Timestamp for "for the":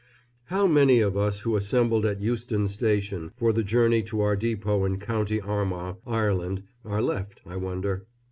3.35-3.61